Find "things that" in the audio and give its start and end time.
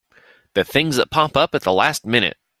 0.63-1.11